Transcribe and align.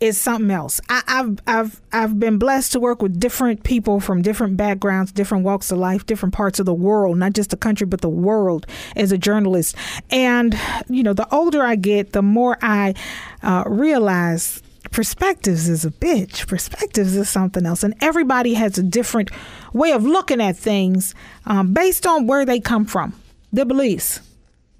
is 0.00 0.18
something 0.18 0.50
else. 0.50 0.80
I, 0.88 1.02
have 1.06 1.38
I've 1.46 1.80
I've 1.92 2.18
been 2.18 2.38
blessed 2.38 2.72
to 2.72 2.80
work 2.80 3.02
with 3.02 3.20
different 3.20 3.64
people 3.64 4.00
from 4.00 4.22
different 4.22 4.56
backgrounds, 4.56 5.12
different 5.12 5.44
walks 5.44 5.70
of 5.70 5.78
life, 5.78 6.06
different 6.06 6.34
parts 6.34 6.58
of 6.58 6.66
the 6.66 6.74
world, 6.74 7.18
not 7.18 7.34
just 7.34 7.50
the 7.50 7.56
country 7.56 7.86
but 7.86 8.00
the 8.00 8.08
world 8.08 8.66
as 8.96 9.12
a 9.12 9.18
journalist. 9.18 9.76
And 10.10 10.58
you 10.88 11.02
know, 11.02 11.12
the 11.12 11.32
older 11.32 11.62
I 11.62 11.76
get, 11.76 12.12
the 12.12 12.22
more 12.22 12.56
I 12.62 12.94
uh, 13.42 13.64
realize 13.66 14.62
perspectives 14.90 15.68
is 15.68 15.84
a 15.84 15.90
bitch. 15.90 16.46
Perspectives 16.46 17.14
is 17.14 17.28
something 17.28 17.66
else, 17.66 17.82
and 17.82 17.94
everybody 18.00 18.54
has 18.54 18.78
a 18.78 18.82
different 18.82 19.30
way 19.74 19.92
of 19.92 20.04
looking 20.04 20.40
at 20.40 20.56
things 20.56 21.14
um, 21.44 21.74
based 21.74 22.06
on 22.06 22.26
where 22.26 22.46
they 22.46 22.58
come 22.58 22.86
from, 22.86 23.14
their 23.52 23.66
beliefs, 23.66 24.20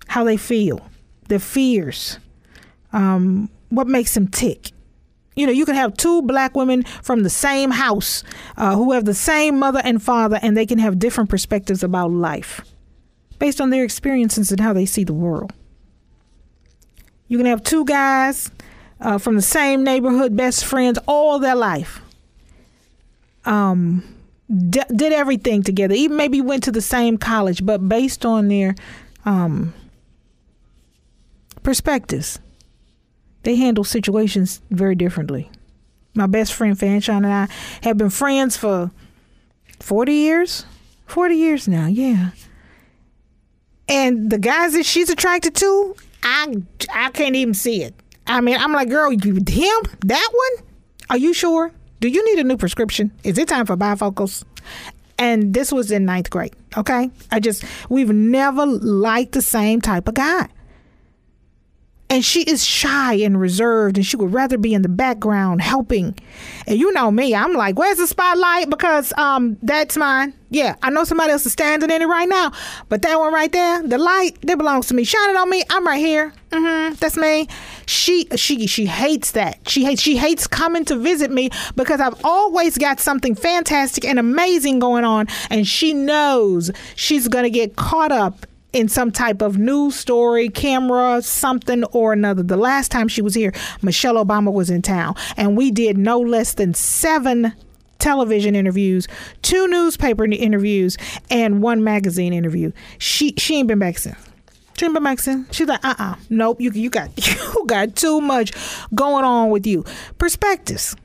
how 0.09 0.25
they 0.25 0.39
feel, 0.39 0.81
their 1.29 1.39
fears, 1.39 2.19
um, 2.95 3.51
what 3.69 3.87
makes 3.87 4.15
them 4.15 4.27
tick 4.27 4.73
you 5.41 5.47
know, 5.47 5.53
you 5.53 5.65
can 5.65 5.75
have 5.75 5.97
two 5.97 6.21
black 6.23 6.55
women 6.55 6.83
from 7.03 7.23
the 7.23 7.31
same 7.31 7.71
house 7.71 8.23
uh, 8.59 8.77
who 8.77 8.93
have 8.93 9.07
the 9.07 9.15
same 9.15 9.59
mother 9.59 9.81
and 9.83 10.03
father, 10.03 10.39
and 10.43 10.55
they 10.55 10.67
can 10.67 10.79
have 10.79 10.99
different 10.99 11.31
perspectives 11.31 11.83
about 11.83 12.11
life 12.11 12.61
based 13.39 13.59
on 13.59 13.71
their 13.71 13.83
experiences 13.83 14.53
and 14.53 14.61
how 14.61 14.75
they 14.75 14.85
see 14.85 15.03
the 15.03 15.15
world. 15.15 15.53
You 17.27 17.39
can 17.39 17.47
have 17.47 17.63
two 17.63 17.87
guys 17.87 18.51
uh, 19.01 19.17
from 19.17 19.37
the 19.37 19.43
same 19.43 19.83
neighborhood, 19.83 20.37
best 20.37 20.65
friends 20.65 20.99
all 21.07 21.39
their 21.39 21.57
life. 21.57 22.03
Um, 23.47 24.05
d- 24.49 24.83
did 24.95 25.13
everything 25.15 25.63
together, 25.63 25.95
even 25.95 26.19
maybe 26.19 26.43
went 26.43 26.65
to 26.65 26.73
the 26.73 26.83
same 26.83 27.17
college, 27.17 27.65
but 27.65 27.89
based 27.89 28.27
on 28.27 28.49
their 28.49 28.75
um, 29.25 29.73
perspectives 31.63 32.39
they 33.43 33.57
handle 33.57 33.85
situations 33.85 34.61
very 34.71 34.95
differently. 34.95 35.51
My 36.15 36.27
best 36.27 36.53
friend 36.53 36.77
Fanshine 36.77 37.19
and 37.19 37.27
I 37.27 37.49
have 37.83 37.97
been 37.97 38.11
friends 38.11 38.57
for 38.57 38.91
40 39.81 40.13
years. 40.13 40.65
40 41.07 41.35
years 41.35 41.69
now, 41.69 41.87
yeah. 41.87 42.31
And 43.89 44.31
the 44.31 44.39
guys 44.39 44.75
that 44.75 44.87
she's 44.87 45.11
attracted 45.11 45.55
to, 45.57 45.97
I 46.23 46.55
I 46.93 47.11
can't 47.11 47.35
even 47.35 47.55
see 47.55 47.83
it. 47.83 47.95
I 48.27 48.41
mean, 48.41 48.57
I'm 48.57 48.73
like, 48.73 48.89
girl, 48.89 49.13
you 49.13 49.35
him? 49.35 49.83
That 50.07 50.29
one? 50.33 50.67
Are 51.11 51.19
you 51.19 51.35
sure? 51.35 51.73
Do 51.99 52.09
you 52.09 52.25
need 52.25 52.39
a 52.41 52.45
new 52.45 52.57
prescription? 52.57 53.11
Is 53.25 53.37
it 53.39 53.49
time 53.49 53.67
for 53.67 53.77
bifocals? 53.77 54.45
And 55.19 55.53
this 55.53 55.73
was 55.73 55.91
in 55.91 56.05
ninth 56.05 56.31
grade. 56.31 56.55
Okay. 56.77 57.11
I 57.31 57.41
just 57.41 57.65
we've 57.89 58.11
never 58.11 58.65
liked 58.65 59.33
the 59.33 59.43
same 59.43 59.81
type 59.81 60.07
of 60.07 60.15
guy 60.15 60.49
and 62.11 62.25
she 62.25 62.43
is 62.43 62.65
shy 62.65 63.15
and 63.15 63.41
reserved 63.41 63.97
and 63.97 64.05
she 64.05 64.17
would 64.17 64.33
rather 64.35 64.59
be 64.59 64.75
in 64.75 64.83
the 64.83 64.89
background 64.89 65.63
helping. 65.63 66.19
And 66.67 66.79
you 66.79 66.93
know 66.93 67.11
me 67.11 67.35
i'm 67.35 67.55
like 67.55 67.79
where's 67.79 67.99
the 67.99 68.07
spotlight? 68.07 68.69
Because 68.69 69.13
um 69.17 69.57
that's 69.63 69.97
mine. 69.97 70.35
Yeah 70.51 70.75
i 70.83 70.91
know 70.91 71.05
somebody 71.05 71.33
else 71.33 71.47
is 71.47 71.53
standing 71.53 71.91
in 71.91 72.03
it 72.03 72.07
right 72.07 72.29
now 72.29 72.53
but 72.89 73.03
that 73.03 73.19
one 73.19 73.33
right 73.33 73.53
there 73.53 73.83
the 73.87 73.99
light 73.99 74.37
that 74.43 74.59
belongs 74.59 74.89
to 74.89 74.95
me. 74.95 75.05
Shine 75.05 75.31
it 75.31 75.37
on 75.37 75.49
me 75.49 75.63
i'm 75.71 75.87
right 75.87 75.99
here. 75.99 76.33
Mm-hmm. 76.51 76.95
That's 76.95 77.17
me. 77.17 77.47
She 77.87 78.27
she 78.35 78.67
she 78.67 78.87
hates 78.87 79.31
that. 79.33 79.69
She 79.69 79.85
hates 79.85 80.03
she 80.03 80.17
hates 80.17 80.49
coming 80.49 80.85
to 80.87 80.97
visit 80.97 81.31
me 81.31 81.51
because 81.77 82.01
i've 82.01 82.21
always 82.25 82.77
got 82.77 82.99
something 82.99 83.35
fantastic 83.37 84.05
and 84.05 84.19
amazing 84.19 84.81
going 84.81 85.05
on 85.05 85.29
and 85.49 85.67
she 85.67 85.95
knows 85.95 86.71
she's 86.97 87.29
gonna 87.29 87.51
get 87.51 87.77
caught 87.77 88.11
up 88.11 88.47
in 88.73 88.89
some 88.89 89.11
type 89.11 89.43
of 89.43 89.59
news 89.59 89.97
story, 89.97 90.49
camera, 90.49 91.23
something 91.23 91.85
or 91.85 92.13
another. 92.13 92.43
The 92.43 92.57
last 92.57 92.91
time 92.91 93.09
she 93.09 93.23
was 93.23 93.35
here, 93.35 93.53
Michelle 93.83 94.23
Obama 94.25 94.53
was 94.53 94.71
in 94.71 94.83
town, 94.83 95.15
and 95.37 95.57
we 95.57 95.71
did 95.71 95.99
no 95.99 96.19
less 96.21 96.55
than 96.55 96.75
seven 96.75 97.53
television 97.99 98.57
interviews, 98.57 99.07
two 99.43 99.69
newspaper 99.69 100.25
interviews, 100.25 100.97
and 101.31 101.63
one 101.63 101.85
magazine 101.85 102.33
interview. 102.33 102.73
She 102.99 103.35
she 103.37 103.59
ain't 103.59 103.69
been 103.69 103.79
back 103.79 103.99
since. 103.99 104.17
She 104.77 104.87
ain't 104.87 104.95
been 104.95 105.05
back 105.05 105.21
since. 105.21 105.55
She's 105.55 105.69
like, 105.69 105.85
uh 105.85 105.95
uh 105.99 106.15
nope. 106.31 106.61
You 106.61 106.71
you 106.73 106.91
got 106.91 107.11
you 107.27 107.67
got 107.67 107.95
too 107.97 108.21
much 108.21 108.53
going 108.95 109.25
on 109.25 109.51
with 109.51 109.67
you. 109.67 109.85
Perspectives. 110.19 110.97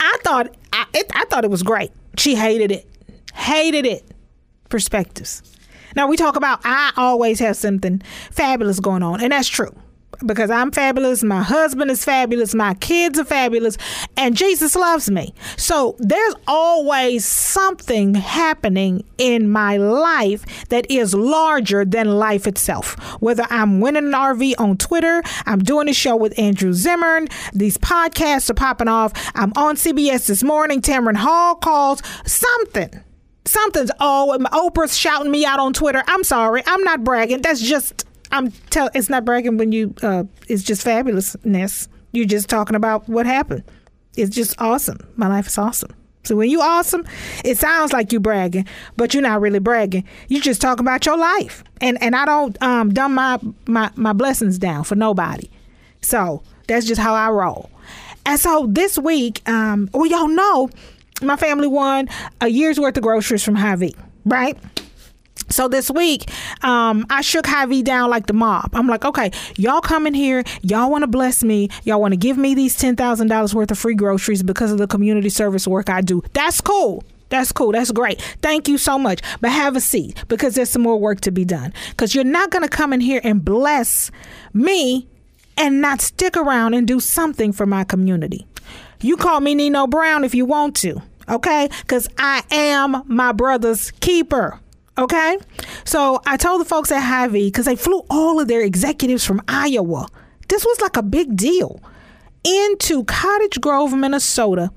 I 0.00 0.16
thought 0.22 0.54
I 0.72 0.86
it, 0.94 1.10
I 1.14 1.24
thought 1.24 1.44
it 1.44 1.50
was 1.50 1.62
great. 1.62 1.90
She 2.16 2.34
hated 2.34 2.70
it, 2.70 2.86
hated 3.34 3.86
it. 3.86 4.04
Perspectives. 4.68 5.42
Now 5.98 6.06
we 6.06 6.16
talk 6.16 6.36
about 6.36 6.60
I 6.62 6.92
always 6.96 7.40
have 7.40 7.56
something 7.56 8.02
fabulous 8.30 8.78
going 8.78 9.02
on, 9.02 9.20
and 9.20 9.32
that's 9.32 9.48
true 9.48 9.74
because 10.24 10.48
I'm 10.48 10.70
fabulous, 10.70 11.24
my 11.24 11.42
husband 11.42 11.90
is 11.90 12.04
fabulous, 12.04 12.54
my 12.54 12.74
kids 12.74 13.18
are 13.18 13.24
fabulous, 13.24 13.76
and 14.16 14.36
Jesus 14.36 14.76
loves 14.76 15.10
me. 15.10 15.34
So 15.56 15.96
there's 15.98 16.34
always 16.46 17.24
something 17.24 18.14
happening 18.14 19.04
in 19.18 19.50
my 19.50 19.76
life 19.76 20.68
that 20.68 20.88
is 20.88 21.14
larger 21.14 21.84
than 21.84 22.16
life 22.16 22.46
itself. 22.46 22.94
Whether 23.20 23.44
I'm 23.50 23.80
winning 23.80 24.06
an 24.06 24.12
RV 24.12 24.54
on 24.56 24.76
Twitter, 24.76 25.24
I'm 25.46 25.58
doing 25.58 25.88
a 25.88 25.92
show 25.92 26.14
with 26.14 26.38
Andrew 26.38 26.72
Zimmern, 26.74 27.26
these 27.52 27.76
podcasts 27.76 28.48
are 28.50 28.54
popping 28.54 28.88
off, 28.88 29.12
I'm 29.34 29.52
on 29.56 29.74
CBS 29.74 30.28
this 30.28 30.44
morning, 30.44 30.80
Tamron 30.80 31.16
Hall 31.16 31.56
calls, 31.56 32.04
something 32.24 33.02
something's 33.48 33.90
oh 34.00 34.36
Oprah's 34.52 34.96
shouting 34.96 35.30
me 35.30 35.44
out 35.44 35.58
on 35.58 35.72
Twitter. 35.72 36.02
I'm 36.06 36.24
sorry, 36.24 36.62
I'm 36.66 36.82
not 36.84 37.04
bragging. 37.04 37.42
That's 37.42 37.60
just 37.60 38.04
I'm 38.30 38.50
tell. 38.70 38.90
It's 38.94 39.08
not 39.08 39.24
bragging 39.24 39.56
when 39.56 39.72
you. 39.72 39.94
Uh, 40.02 40.24
it's 40.48 40.62
just 40.62 40.84
fabulousness. 40.86 41.88
You're 42.12 42.26
just 42.26 42.48
talking 42.48 42.76
about 42.76 43.08
what 43.08 43.26
happened. 43.26 43.64
It's 44.16 44.34
just 44.34 44.60
awesome. 44.60 44.98
My 45.16 45.28
life 45.28 45.46
is 45.46 45.58
awesome. 45.58 45.94
So 46.24 46.36
when 46.36 46.50
you 46.50 46.60
awesome, 46.60 47.06
it 47.44 47.56
sounds 47.56 47.92
like 47.92 48.12
you 48.12 48.20
bragging, 48.20 48.66
but 48.96 49.14
you're 49.14 49.22
not 49.22 49.40
really 49.40 49.60
bragging. 49.60 50.04
You 50.28 50.42
just 50.42 50.60
talking 50.60 50.84
about 50.84 51.06
your 51.06 51.16
life. 51.16 51.64
And 51.80 52.00
and 52.02 52.14
I 52.14 52.24
don't 52.24 52.60
um 52.62 52.92
dumb 52.92 53.14
my 53.14 53.38
my 53.66 53.90
my 53.96 54.12
blessings 54.12 54.58
down 54.58 54.84
for 54.84 54.94
nobody. 54.94 55.48
So 56.00 56.42
that's 56.66 56.86
just 56.86 57.00
how 57.00 57.14
I 57.14 57.30
roll. 57.30 57.70
And 58.26 58.38
so 58.38 58.66
this 58.68 58.98
week, 58.98 59.40
um, 59.48 59.88
well, 59.94 60.04
y'all 60.06 60.28
know 60.28 60.68
my 61.22 61.36
family 61.36 61.66
won 61.66 62.08
a 62.40 62.48
year's 62.48 62.78
worth 62.78 62.96
of 62.96 63.02
groceries 63.02 63.42
from 63.42 63.54
Hy-Vee, 63.54 63.94
right? 64.24 64.56
So 65.50 65.66
this 65.66 65.90
week, 65.90 66.30
um, 66.62 67.06
I 67.08 67.22
shook 67.22 67.46
Hy-Vee 67.46 67.82
down 67.82 68.10
like 68.10 68.26
the 68.26 68.34
mob. 68.34 68.70
I'm 68.74 68.86
like, 68.86 69.04
okay, 69.04 69.30
y'all 69.56 69.80
come 69.80 70.06
in 70.06 70.14
here, 70.14 70.44
y'all 70.62 70.90
want 70.90 71.02
to 71.02 71.08
bless 71.08 71.42
me, 71.42 71.70
y'all 71.84 72.00
want 72.00 72.12
to 72.12 72.18
give 72.18 72.36
me 72.36 72.54
these 72.54 72.76
ten 72.76 72.96
thousand 72.96 73.28
dollars 73.28 73.54
worth 73.54 73.70
of 73.70 73.78
free 73.78 73.94
groceries 73.94 74.42
because 74.42 74.70
of 74.70 74.78
the 74.78 74.86
community 74.86 75.30
service 75.30 75.66
work 75.66 75.88
I 75.88 76.00
do. 76.02 76.22
That's 76.34 76.60
cool. 76.60 77.02
That's 77.30 77.52
cool. 77.52 77.72
That's 77.72 77.90
great. 77.92 78.20
Thank 78.40 78.68
you 78.68 78.78
so 78.78 78.98
much. 78.98 79.20
But 79.40 79.50
have 79.50 79.76
a 79.76 79.80
seat 79.80 80.24
because 80.28 80.54
there's 80.54 80.70
some 80.70 80.82
more 80.82 80.98
work 80.98 81.20
to 81.22 81.30
be 81.30 81.44
done. 81.44 81.74
Because 81.90 82.14
you're 82.14 82.24
not 82.24 82.50
going 82.50 82.62
to 82.62 82.70
come 82.70 82.92
in 82.94 83.00
here 83.00 83.20
and 83.22 83.44
bless 83.44 84.10
me 84.54 85.06
and 85.58 85.82
not 85.82 86.00
stick 86.00 86.38
around 86.38 86.72
and 86.72 86.88
do 86.88 87.00
something 87.00 87.52
for 87.52 87.66
my 87.66 87.84
community. 87.84 88.46
You 89.00 89.16
call 89.16 89.40
me 89.40 89.54
Nino 89.54 89.86
Brown 89.86 90.24
if 90.24 90.34
you 90.34 90.44
want 90.44 90.76
to, 90.76 91.00
okay? 91.28 91.68
Because 91.82 92.08
I 92.18 92.42
am 92.50 93.02
my 93.06 93.32
brother's 93.32 93.90
keeper. 93.92 94.60
Okay, 94.96 95.38
so 95.84 96.20
I 96.26 96.36
told 96.36 96.60
the 96.60 96.64
folks 96.64 96.90
at 96.90 97.00
Hy-Vee 97.00 97.46
because 97.46 97.66
they 97.66 97.76
flew 97.76 98.04
all 98.10 98.40
of 98.40 98.48
their 98.48 98.62
executives 98.62 99.24
from 99.24 99.40
Iowa. 99.46 100.08
This 100.48 100.64
was 100.64 100.80
like 100.80 100.96
a 100.96 101.04
big 101.04 101.36
deal 101.36 101.80
into 102.42 103.04
Cottage 103.04 103.60
Grove, 103.60 103.94
Minnesota, 103.94 104.72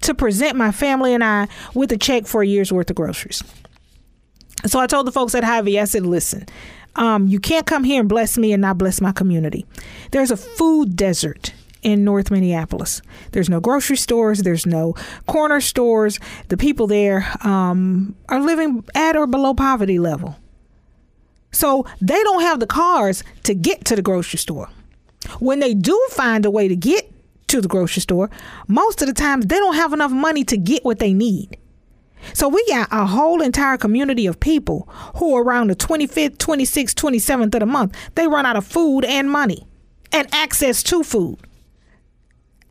to 0.00 0.12
present 0.12 0.56
my 0.56 0.72
family 0.72 1.14
and 1.14 1.22
I 1.22 1.46
with 1.72 1.92
a 1.92 1.96
check 1.96 2.26
for 2.26 2.42
a 2.42 2.46
year's 2.46 2.72
worth 2.72 2.90
of 2.90 2.96
groceries. 2.96 3.44
So 4.66 4.80
I 4.80 4.88
told 4.88 5.06
the 5.06 5.12
folks 5.12 5.36
at 5.36 5.44
Hy-Vee, 5.44 5.78
I 5.78 5.84
said, 5.84 6.04
listen, 6.04 6.46
um, 6.96 7.28
you 7.28 7.38
can't 7.38 7.66
come 7.66 7.84
here 7.84 8.00
and 8.00 8.08
bless 8.08 8.36
me 8.36 8.52
and 8.52 8.60
not 8.60 8.76
bless 8.76 9.00
my 9.00 9.12
community. 9.12 9.66
There's 10.10 10.32
a 10.32 10.36
food 10.36 10.96
desert 10.96 11.52
in 11.82 12.04
North 12.04 12.30
Minneapolis. 12.30 13.02
There's 13.32 13.48
no 13.48 13.60
grocery 13.60 13.96
stores, 13.96 14.40
there's 14.40 14.66
no 14.66 14.94
corner 15.26 15.60
stores. 15.60 16.18
The 16.48 16.56
people 16.56 16.86
there 16.86 17.26
um, 17.42 18.14
are 18.28 18.40
living 18.40 18.84
at 18.94 19.16
or 19.16 19.26
below 19.26 19.54
poverty 19.54 19.98
level. 19.98 20.36
So 21.52 21.86
they 22.00 22.22
don't 22.22 22.42
have 22.42 22.60
the 22.60 22.66
cars 22.66 23.24
to 23.44 23.54
get 23.54 23.84
to 23.86 23.96
the 23.96 24.02
grocery 24.02 24.38
store. 24.38 24.68
When 25.38 25.60
they 25.60 25.74
do 25.74 25.98
find 26.10 26.44
a 26.46 26.50
way 26.50 26.68
to 26.68 26.76
get 26.76 27.12
to 27.48 27.60
the 27.60 27.68
grocery 27.68 28.02
store, 28.02 28.30
most 28.68 29.02
of 29.02 29.08
the 29.08 29.14
times 29.14 29.46
they 29.46 29.58
don't 29.58 29.74
have 29.74 29.92
enough 29.92 30.12
money 30.12 30.44
to 30.44 30.56
get 30.56 30.84
what 30.84 30.98
they 30.98 31.12
need. 31.12 31.58
So 32.34 32.48
we 32.48 32.64
got 32.68 32.88
a 32.92 33.06
whole 33.06 33.40
entire 33.40 33.76
community 33.76 34.26
of 34.26 34.38
people 34.40 34.88
who 35.16 35.36
around 35.36 35.68
the 35.68 35.76
25th, 35.76 36.36
26th, 36.36 36.94
27th 36.94 37.54
of 37.54 37.60
the 37.60 37.66
month, 37.66 37.96
they 38.14 38.28
run 38.28 38.46
out 38.46 38.56
of 38.56 38.66
food 38.66 39.04
and 39.04 39.30
money 39.30 39.66
and 40.12 40.32
access 40.32 40.82
to 40.84 41.02
food. 41.02 41.38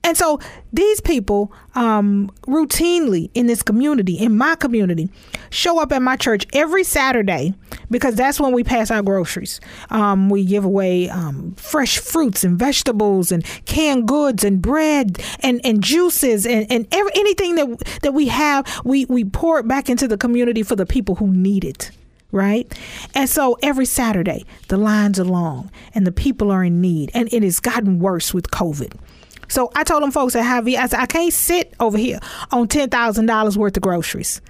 And 0.04 0.16
so 0.16 0.40
these 0.72 1.02
people 1.02 1.52
um, 1.76 2.32
routinely 2.48 3.30
in 3.34 3.48
this 3.48 3.62
community, 3.62 4.16
in 4.16 4.38
my 4.38 4.56
community, 4.56 5.10
show 5.50 5.80
up 5.80 5.92
at 5.92 6.02
my 6.02 6.16
church 6.16 6.46
every 6.54 6.84
Saturday 6.84 7.54
because 7.92 8.16
that's 8.16 8.40
when 8.40 8.54
we 8.54 8.64
pass 8.64 8.92
out 8.92 9.06
groceries. 9.06 9.60
Um, 9.90 10.30
we 10.30 10.46
give 10.46 10.64
away 10.64 11.10
um, 11.10 11.54
fresh 11.56 11.98
fruits 11.98 12.44
and 12.44 12.58
vegetables 12.58 13.32
and 13.32 13.44
canned 13.66 14.08
goods 14.08 14.44
and 14.44 14.62
bread 14.62 15.22
and, 15.42 15.60
and 15.66 15.84
juices 15.84 16.46
and, 16.46 16.66
and 16.72 16.88
every, 16.92 17.12
anything 17.16 17.56
that, 17.56 18.00
that 18.02 18.14
we 18.14 18.28
have, 18.30 18.66
we, 18.86 19.06
we 19.06 19.26
pour 19.26 19.60
it 19.60 19.68
back 19.68 19.90
into 19.90 20.08
the 20.08 20.18
community 20.18 20.64
for 20.64 20.76
the 20.76 20.86
people 20.86 21.16
who 21.16 21.28
need 21.28 21.66
it 21.66 21.92
right? 22.32 22.72
And 23.16 23.28
so 23.28 23.58
every 23.64 23.86
Saturday, 23.86 24.46
the 24.68 24.78
lines 24.78 25.20
are 25.20 25.26
long 25.26 25.72
and 25.96 26.06
the 26.06 26.12
people 26.12 26.52
are 26.52 26.64
in 26.64 26.80
need. 26.80 27.10
And 27.16 27.32
it 27.34 27.42
has 27.42 27.60
gotten 27.60 27.98
worse 27.98 28.36
with 28.36 28.52
COVID. 28.52 28.94
So 29.50 29.72
I 29.76 29.84
told 29.84 30.04
them 30.04 30.12
folks 30.12 30.36
at 30.36 30.46
Hy-Vee, 30.46 30.78
I 30.78 30.88
said, 30.88 31.00
I 31.00 31.06
can't 31.06 31.34
sit 31.34 31.74
over 31.80 31.98
here 31.98 32.20
on 32.52 32.68
$10,000 32.68 33.58
worth 33.58 33.78
of 33.78 33.84
groceries. 33.84 34.42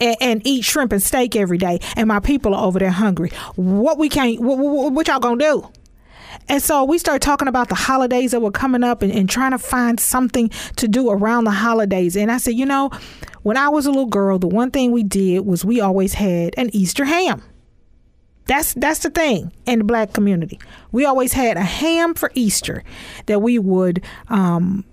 And, 0.00 0.16
and, 0.20 0.46
eat 0.46 0.64
shrimp 0.64 0.92
and 0.92 1.02
steak 1.02 1.34
every 1.34 1.58
day, 1.58 1.80
and 1.96 2.06
my 2.06 2.20
people 2.20 2.54
are 2.54 2.64
over 2.64 2.78
there 2.78 2.88
hungry. 2.88 3.30
What 3.56 3.98
we 3.98 4.08
can't, 4.08 4.40
what, 4.40 4.56
what, 4.56 4.92
what 4.92 5.08
y'all 5.08 5.18
gonna 5.18 5.44
do? 5.44 5.68
And 6.48 6.62
so 6.62 6.84
we 6.84 6.98
started 6.98 7.20
talking 7.20 7.48
about 7.48 7.68
the 7.68 7.74
holidays 7.74 8.30
that 8.30 8.40
were 8.40 8.52
coming 8.52 8.84
up 8.84 9.02
and, 9.02 9.12
and, 9.12 9.28
trying 9.28 9.50
to 9.50 9.58
find 9.58 9.98
something 9.98 10.50
to 10.76 10.86
do 10.86 11.10
around 11.10 11.44
the 11.44 11.50
holidays. 11.50 12.16
And 12.16 12.30
I 12.30 12.38
said, 12.38 12.54
you 12.54 12.64
know, 12.64 12.90
when 13.42 13.56
I 13.56 13.68
was 13.68 13.86
a 13.86 13.90
little 13.90 14.06
girl, 14.06 14.38
the 14.38 14.46
one 14.46 14.70
thing 14.70 14.92
we 14.92 15.02
did 15.02 15.46
was 15.46 15.64
we 15.64 15.80
always 15.80 16.14
had 16.14 16.54
an 16.56 16.70
Easter 16.72 17.04
ham. 17.04 17.42
That's 18.48 18.74
that's 18.74 19.00
the 19.00 19.10
thing 19.10 19.52
in 19.66 19.78
the 19.78 19.84
black 19.84 20.12
community. 20.12 20.58
We 20.90 21.04
always 21.04 21.34
had 21.34 21.56
a 21.56 21.62
ham 21.62 22.14
for 22.14 22.32
Easter 22.34 22.82
that 23.26 23.40
we 23.40 23.58
would 23.58 24.02
um, 24.28 24.84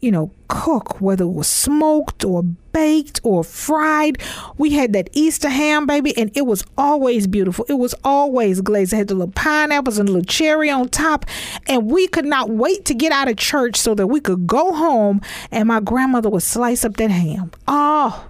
you 0.00 0.10
know, 0.10 0.30
cook, 0.48 1.00
whether 1.00 1.24
it 1.24 1.28
was 1.28 1.46
smoked 1.46 2.24
or 2.24 2.42
baked 2.42 3.20
or 3.22 3.44
fried. 3.44 4.18
We 4.56 4.70
had 4.70 4.92
that 4.94 5.10
Easter 5.12 5.50
ham, 5.50 5.86
baby, 5.86 6.16
and 6.16 6.30
it 6.34 6.46
was 6.46 6.64
always 6.78 7.26
beautiful. 7.26 7.66
It 7.68 7.74
was 7.74 7.94
always 8.02 8.60
glazed. 8.60 8.92
It 8.92 8.96
had 8.96 9.08
the 9.08 9.14
little 9.14 9.32
pineapples 9.32 9.98
and 9.98 10.08
a 10.08 10.12
little 10.12 10.24
cherry 10.24 10.70
on 10.70 10.88
top. 10.88 11.26
And 11.66 11.90
we 11.90 12.06
could 12.08 12.24
not 12.24 12.48
wait 12.48 12.86
to 12.86 12.94
get 12.94 13.12
out 13.12 13.28
of 13.28 13.36
church 13.36 13.76
so 13.76 13.94
that 13.94 14.06
we 14.06 14.20
could 14.20 14.46
go 14.46 14.72
home 14.72 15.20
and 15.50 15.68
my 15.68 15.80
grandmother 15.80 16.30
would 16.30 16.42
slice 16.42 16.84
up 16.84 16.96
that 16.96 17.10
ham. 17.10 17.52
Oh, 17.68 18.28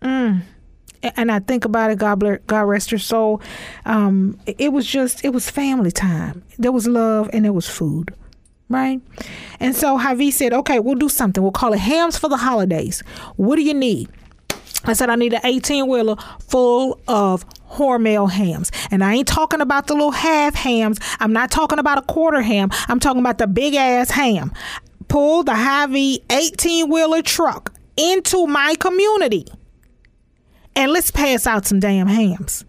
mm 0.00 0.42
and 1.02 1.30
I 1.30 1.40
think 1.40 1.64
about 1.64 1.90
it, 1.90 1.98
God 1.98 2.16
bless, 2.16 2.40
God 2.46 2.62
rest 2.62 2.90
her 2.90 2.98
soul. 2.98 3.40
Um, 3.84 4.38
it 4.46 4.72
was 4.72 4.86
just, 4.86 5.24
it 5.24 5.30
was 5.30 5.48
family 5.48 5.90
time. 5.90 6.42
There 6.58 6.72
was 6.72 6.86
love 6.86 7.30
and 7.32 7.44
there 7.44 7.52
was 7.52 7.68
food, 7.68 8.14
right? 8.68 9.00
And 9.60 9.74
so 9.74 9.96
Hy-Vee 9.96 10.30
said, 10.30 10.52
okay, 10.52 10.80
we'll 10.80 10.96
do 10.96 11.08
something. 11.08 11.42
We'll 11.42 11.52
call 11.52 11.72
it 11.72 11.80
Hams 11.80 12.18
for 12.18 12.28
the 12.28 12.36
Holidays. 12.36 13.02
What 13.36 13.56
do 13.56 13.62
you 13.62 13.74
need? 13.74 14.08
I 14.84 14.92
said, 14.92 15.10
I 15.10 15.16
need 15.16 15.34
an 15.34 15.40
18 15.44 15.88
wheeler 15.88 16.16
full 16.40 17.00
of 17.08 17.44
Hormel 17.70 18.30
hams. 18.30 18.70
And 18.90 19.02
I 19.04 19.14
ain't 19.14 19.28
talking 19.28 19.60
about 19.60 19.88
the 19.88 19.94
little 19.94 20.12
half 20.12 20.54
hams. 20.54 20.98
I'm 21.20 21.32
not 21.32 21.50
talking 21.50 21.78
about 21.78 21.98
a 21.98 22.02
quarter 22.02 22.40
ham. 22.40 22.70
I'm 22.86 23.00
talking 23.00 23.20
about 23.20 23.38
the 23.38 23.46
big 23.46 23.74
ass 23.74 24.10
ham. 24.10 24.52
Pull 25.08 25.42
the 25.42 25.54
Hy-Vee 25.54 26.22
18 26.30 26.88
wheeler 26.88 27.22
truck 27.22 27.72
into 27.96 28.46
my 28.46 28.76
community 28.78 29.46
and 30.78 30.92
let's 30.92 31.10
pass 31.10 31.44
out 31.46 31.66
some 31.66 31.80
damn 31.80 32.06
hams. 32.06 32.64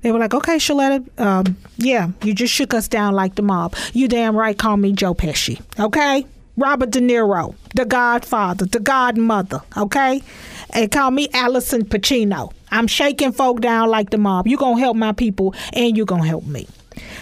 They 0.00 0.10
were 0.12 0.18
like, 0.18 0.32
okay, 0.32 0.56
Sheletta, 0.56 1.20
um, 1.20 1.58
yeah, 1.76 2.08
you 2.22 2.32
just 2.32 2.54
shook 2.54 2.72
us 2.72 2.88
down 2.88 3.14
like 3.14 3.34
the 3.34 3.42
mob. 3.42 3.76
You 3.92 4.08
damn 4.08 4.34
right 4.34 4.56
call 4.56 4.78
me 4.78 4.92
Joe 4.92 5.14
Pesci, 5.14 5.60
okay? 5.78 6.24
Robert 6.56 6.90
De 6.90 7.00
Niro, 7.00 7.54
the 7.74 7.84
godfather, 7.84 8.64
the 8.64 8.80
godmother, 8.80 9.60
okay? 9.76 10.22
And 10.70 10.90
call 10.90 11.10
me 11.10 11.28
Allison 11.34 11.84
Pacino. 11.84 12.50
I'm 12.70 12.86
shaking 12.86 13.32
folk 13.32 13.60
down 13.60 13.90
like 13.90 14.08
the 14.08 14.18
mob. 14.18 14.46
you 14.46 14.56
going 14.56 14.76
to 14.76 14.80
help 14.80 14.96
my 14.96 15.12
people 15.12 15.54
and 15.74 15.98
you 15.98 16.06
going 16.06 16.22
to 16.22 16.28
help 16.28 16.46
me. 16.46 16.66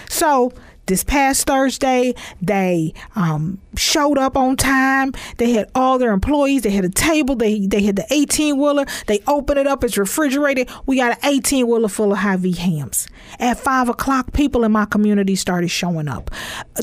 So 0.08 0.52
this 0.88 1.05
past 1.05 1.46
Thursday, 1.46 2.14
they 2.43 2.93
um, 3.14 3.58
showed 3.76 4.19
up 4.19 4.37
on 4.37 4.56
time. 4.56 5.12
They 5.37 5.52
had 5.52 5.70
all 5.75 5.99
their 5.99 6.12
employees. 6.12 6.62
They 6.62 6.70
had 6.70 6.85
a 6.85 6.90
table. 6.90 7.37
They 7.37 7.67
they 7.67 7.82
had 7.82 7.96
the 7.96 8.06
18 8.11 8.58
wheeler. 8.58 8.87
They 9.06 9.20
opened 9.26 9.61
it 9.61 9.67
up. 9.67 9.85
It's 9.85 9.96
refrigerated. 9.96 10.69
We 10.87 10.96
got 10.96 11.12
an 11.12 11.19
18 11.31 11.67
wheeler 11.67 11.88
full 11.88 12.12
of 12.12 12.19
Hy-Vee 12.19 12.52
hams. 12.52 13.06
At 13.38 13.58
five 13.58 13.88
o'clock, 13.88 14.32
people 14.32 14.64
in 14.64 14.73
my 14.73 14.87
community 14.87 15.37
started 15.37 15.69
showing 15.69 16.08
up. 16.08 16.31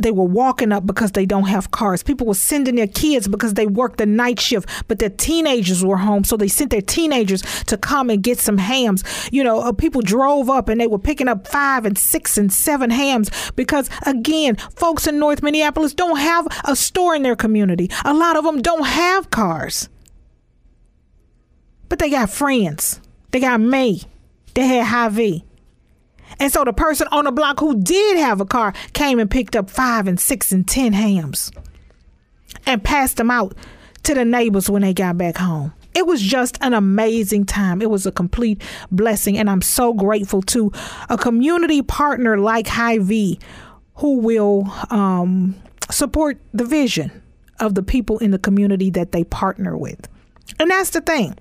They 0.02 0.12
were 0.12 0.24
walking 0.24 0.72
up 0.72 0.86
because 0.86 1.12
they 1.12 1.26
don't 1.26 1.48
have 1.48 1.72
cars. 1.72 2.04
People 2.04 2.28
were 2.28 2.34
sending 2.36 2.76
their 2.76 2.88
kids 2.88 3.28
because 3.28 3.56
they 3.56 3.68
worked 3.68 3.98
the 3.98 4.06
night 4.06 4.40
shift, 4.40 4.70
but 4.88 5.00
their 5.00 5.10
teenagers 5.10 5.84
were 5.84 5.98
home, 5.98 6.24
so 6.24 6.38
they 6.38 6.48
sent 6.48 6.72
their 6.72 6.82
teenagers 6.82 7.42
to 7.66 7.78
come 7.78 8.10
and 8.10 8.24
get 8.24 8.40
some 8.40 8.58
hams. 8.58 9.04
You 9.32 9.44
know, 9.44 9.62
uh, 9.62 9.72
people 9.72 10.02
drove 10.02 10.50
up 10.50 10.70
and 10.70 10.80
they 10.80 10.88
were 10.88 11.00
picking 11.00 11.28
up 11.28 11.48
five 11.48 11.86
and 11.86 11.98
six 11.98 12.38
and 12.38 12.54
seven 12.54 12.90
hams 12.90 13.30
because 13.56 13.90
again, 14.04 14.56
folks 14.56 15.08
in 15.08 15.20
North 15.20 15.42
Minneapolis 15.44 15.94
don't 15.94 16.18
have 16.18 16.48
a 16.66 16.76
store 16.76 17.16
in 17.16 17.24
their 17.24 17.36
community. 17.36 17.90
A 18.04 18.14
lot 18.14 18.38
of 18.38 18.44
them 18.44 18.62
don't 18.62 18.86
have 18.86 19.32
cars. 19.32 19.90
But 21.90 22.00
they 22.00 22.10
got 22.10 22.30
friends. 22.30 23.00
They 23.32 23.40
got 23.40 23.60
me. 23.60 24.04
They 24.54 24.66
had 24.66 24.86
Hy-Vee. 24.86 25.44
And 26.40 26.52
so 26.52 26.64
the 26.64 26.74
person 26.74 27.08
on 27.12 27.26
the 27.26 27.32
block 27.32 27.60
who 27.60 27.82
did 27.82 28.18
have 28.18 28.42
a 28.42 28.46
car 28.46 28.74
came 28.94 29.20
and 29.20 29.30
picked 29.30 29.56
up 29.56 29.70
five 29.70 30.08
and 30.08 30.20
six 30.20 30.52
and 30.52 30.68
ten 30.68 30.94
hams 30.94 31.52
and 32.66 32.84
passed 32.84 33.18
them 33.18 33.32
out 33.32 33.56
to 34.04 34.14
the 34.14 34.26
neighbors 34.26 34.70
when 34.70 34.82
they 34.82 34.94
got 34.94 35.18
back 35.18 35.38
home. 35.38 35.74
It 35.94 36.06
was 36.06 36.22
just 36.22 36.58
an 36.62 36.74
amazing 36.74 37.46
time. 37.46 37.82
It 37.82 37.90
was 37.90 38.06
a 38.06 38.12
complete 38.12 38.62
blessing. 38.92 39.38
And 39.38 39.50
I'm 39.50 39.62
so 39.62 39.94
grateful 39.94 40.42
to 40.44 40.72
a 41.10 41.18
community 41.18 41.82
partner 41.82 42.38
like 42.38 42.68
Hy-Vee 42.68 43.40
who 43.96 44.20
will 44.20 44.70
um, 44.90 45.56
support 45.90 46.40
the 46.54 46.66
vision 46.66 47.12
of 47.60 47.76
the 47.76 47.84
people 47.84 48.18
in 48.20 48.32
the 48.32 48.40
community 48.40 48.90
that 48.92 49.12
they 49.12 49.24
partner 49.24 49.78
with. 49.78 50.08
And 50.60 50.70
that's 50.70 50.92
the 50.92 51.02
thing. 51.02 51.38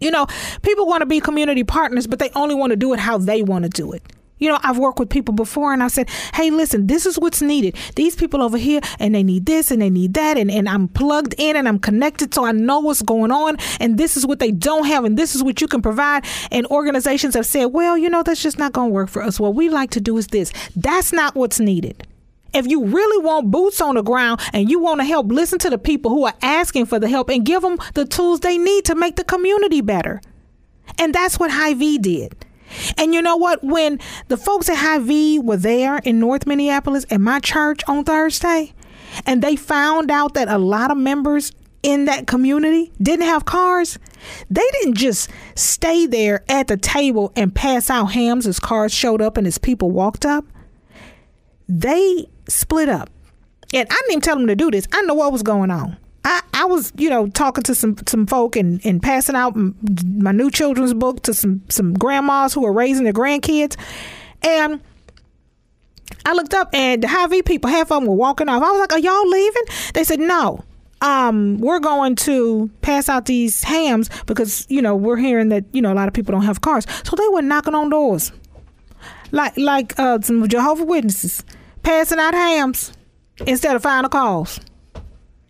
You 0.00 0.10
know, 0.12 0.26
people 0.62 0.86
want 0.86 1.00
to 1.00 1.06
be 1.06 1.20
community 1.20 1.64
partners, 1.64 2.06
but 2.06 2.20
they 2.20 2.30
only 2.36 2.54
want 2.54 2.70
to 2.70 2.76
do 2.76 2.92
it 2.92 3.00
how 3.00 3.18
they 3.18 3.42
want 3.42 3.64
to 3.64 3.68
do 3.68 3.92
it. 3.92 4.02
You 4.38 4.48
know, 4.48 4.58
I've 4.62 4.78
worked 4.78 4.98
with 4.98 5.10
people 5.10 5.34
before 5.34 5.72
and 5.72 5.82
I 5.82 5.88
said, 5.88 6.08
hey, 6.34 6.50
listen, 6.50 6.86
this 6.86 7.06
is 7.06 7.18
what's 7.18 7.42
needed. 7.42 7.76
These 7.96 8.16
people 8.16 8.42
over 8.42 8.58
here, 8.58 8.80
and 8.98 9.14
they 9.14 9.22
need 9.22 9.46
this 9.46 9.70
and 9.70 9.82
they 9.82 9.90
need 9.90 10.14
that. 10.14 10.36
And, 10.38 10.50
and 10.50 10.68
I'm 10.68 10.88
plugged 10.88 11.34
in 11.38 11.56
and 11.56 11.68
I'm 11.68 11.78
connected 11.78 12.32
so 12.34 12.44
I 12.44 12.52
know 12.52 12.80
what's 12.80 13.02
going 13.02 13.32
on. 13.32 13.56
And 13.80 13.98
this 13.98 14.16
is 14.16 14.26
what 14.26 14.38
they 14.38 14.50
don't 14.50 14.86
have. 14.86 15.04
And 15.04 15.18
this 15.18 15.34
is 15.34 15.42
what 15.42 15.60
you 15.60 15.68
can 15.68 15.82
provide. 15.82 16.24
And 16.50 16.66
organizations 16.66 17.34
have 17.34 17.46
said, 17.46 17.66
well, 17.66 17.98
you 17.98 18.08
know, 18.08 18.22
that's 18.22 18.42
just 18.42 18.58
not 18.58 18.72
going 18.72 18.90
to 18.90 18.94
work 18.94 19.08
for 19.08 19.22
us. 19.22 19.40
What 19.40 19.54
we 19.54 19.68
like 19.68 19.90
to 19.90 20.00
do 20.00 20.16
is 20.16 20.28
this. 20.28 20.52
That's 20.76 21.12
not 21.12 21.34
what's 21.34 21.60
needed. 21.60 22.06
If 22.54 22.66
you 22.66 22.86
really 22.86 23.24
want 23.24 23.50
boots 23.50 23.80
on 23.80 23.96
the 23.96 24.02
ground 24.02 24.40
and 24.54 24.70
you 24.70 24.78
want 24.78 25.00
to 25.00 25.04
help, 25.04 25.30
listen 25.30 25.58
to 25.60 25.70
the 25.70 25.76
people 25.76 26.10
who 26.10 26.24
are 26.24 26.34
asking 26.40 26.86
for 26.86 26.98
the 26.98 27.08
help 27.08 27.28
and 27.28 27.44
give 27.44 27.60
them 27.60 27.78
the 27.92 28.06
tools 28.06 28.40
they 28.40 28.56
need 28.56 28.86
to 28.86 28.94
make 28.94 29.16
the 29.16 29.24
community 29.24 29.82
better. 29.82 30.22
And 30.98 31.14
that's 31.14 31.38
what 31.38 31.50
Hy-Vee 31.50 31.98
did. 31.98 32.46
And 32.96 33.14
you 33.14 33.22
know 33.22 33.36
what? 33.36 33.62
When 33.62 33.98
the 34.28 34.36
folks 34.36 34.68
at 34.68 34.76
Hy-Vee 34.76 35.38
were 35.38 35.56
there 35.56 35.98
in 35.98 36.18
North 36.18 36.46
Minneapolis 36.46 37.06
at 37.10 37.20
my 37.20 37.40
church 37.40 37.80
on 37.86 38.04
Thursday, 38.04 38.72
and 39.26 39.42
they 39.42 39.56
found 39.56 40.10
out 40.10 40.34
that 40.34 40.48
a 40.48 40.58
lot 40.58 40.90
of 40.90 40.98
members 40.98 41.52
in 41.82 42.06
that 42.06 42.26
community 42.26 42.92
didn't 43.00 43.26
have 43.26 43.44
cars, 43.44 43.98
they 44.50 44.66
didn't 44.72 44.94
just 44.94 45.30
stay 45.54 46.06
there 46.06 46.44
at 46.48 46.66
the 46.66 46.76
table 46.76 47.32
and 47.36 47.54
pass 47.54 47.88
out 47.88 48.06
hams 48.06 48.46
as 48.46 48.58
cars 48.58 48.92
showed 48.92 49.22
up 49.22 49.36
and 49.36 49.46
as 49.46 49.58
people 49.58 49.90
walked 49.90 50.26
up. 50.26 50.44
They 51.68 52.28
split 52.48 52.88
up. 52.88 53.10
And 53.74 53.86
I 53.90 53.94
didn't 53.94 54.10
even 54.10 54.20
tell 54.22 54.36
them 54.36 54.46
to 54.46 54.56
do 54.56 54.70
this. 54.70 54.88
I 54.92 55.02
know 55.02 55.14
what 55.14 55.32
was 55.32 55.42
going 55.42 55.70
on. 55.70 55.96
I, 56.28 56.42
I 56.52 56.64
was, 56.66 56.92
you 56.96 57.08
know, 57.08 57.26
talking 57.28 57.64
to 57.64 57.74
some 57.74 57.96
some 58.06 58.26
folk 58.26 58.54
and, 58.54 58.84
and 58.84 59.02
passing 59.02 59.34
out 59.34 59.56
my 59.56 60.30
new 60.30 60.50
children's 60.50 60.92
book 60.92 61.22
to 61.22 61.32
some 61.32 61.62
some 61.70 61.94
grandmas 61.94 62.52
who 62.52 62.66
are 62.66 62.72
raising 62.72 63.04
their 63.04 63.14
grandkids, 63.14 63.76
and 64.42 64.82
I 66.26 66.34
looked 66.34 66.52
up 66.52 66.68
and 66.74 67.02
the 67.02 67.08
Hy-Vee 67.08 67.42
people, 67.42 67.70
half 67.70 67.90
of 67.90 68.00
them 68.00 68.06
were 68.06 68.14
walking 68.14 68.50
off. 68.50 68.62
I 68.62 68.70
was 68.70 68.78
like, 68.78 68.92
"Are 68.92 68.98
y'all 68.98 69.28
leaving?" 69.28 69.62
They 69.94 70.04
said, 70.04 70.20
"No." 70.20 70.64
Um, 71.00 71.58
we're 71.58 71.78
going 71.78 72.16
to 72.16 72.68
pass 72.82 73.08
out 73.08 73.26
these 73.26 73.62
hams 73.62 74.10
because 74.26 74.66
you 74.68 74.82
know 74.82 74.96
we're 74.96 75.16
hearing 75.16 75.48
that 75.48 75.64
you 75.72 75.80
know 75.80 75.92
a 75.92 75.94
lot 75.94 76.08
of 76.08 76.14
people 76.14 76.32
don't 76.32 76.42
have 76.42 76.60
cars, 76.60 76.84
so 77.04 77.16
they 77.16 77.28
were 77.28 77.40
knocking 77.40 77.74
on 77.74 77.88
doors, 77.88 78.32
like 79.32 79.56
like 79.56 79.98
uh, 79.98 80.20
some 80.20 80.46
Jehovah 80.46 80.84
Witnesses 80.84 81.42
passing 81.84 82.18
out 82.18 82.34
hams 82.34 82.92
instead 83.46 83.76
of 83.76 83.82
final 83.82 84.10
calls. 84.10 84.60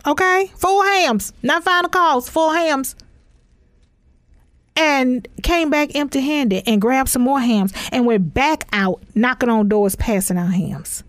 Okay? 0.06 0.50
Full 0.56 0.82
hams. 0.82 1.32
Not 1.42 1.64
final 1.64 1.90
calls, 1.90 2.28
full 2.28 2.50
hams. 2.50 2.94
And 4.76 5.26
came 5.42 5.70
back 5.70 5.96
empty 5.96 6.20
handed 6.20 6.62
and 6.66 6.80
grabbed 6.80 7.08
some 7.08 7.22
more 7.22 7.40
hams 7.40 7.72
and 7.90 8.06
went 8.06 8.32
back 8.32 8.68
out 8.72 9.02
knocking 9.14 9.48
on 9.48 9.68
doors, 9.68 9.96
passing 9.96 10.38
out 10.38 10.52
hams. 10.52 11.02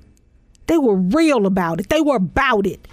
They 0.66 0.78
were 0.78 0.96
real 0.96 1.46
about 1.46 1.80
it. 1.80 1.90
They 1.90 2.02
were 2.02 2.16
about 2.16 2.66
it. 2.66 2.88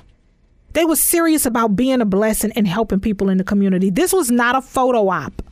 They 0.75 0.85
were 0.85 0.97
serious 0.97 1.47
about 1.47 1.77
being 1.77 2.03
a 2.03 2.05
blessing 2.05 2.53
and 2.55 2.69
helping 2.69 3.01
people 3.01 3.31
in 3.31 3.39
the 3.39 3.45
community. 3.45 3.89
This 3.89 4.13
was 4.13 4.31
not 4.31 4.57
a 4.57 4.61
photo 4.61 5.09
op. 5.09 5.43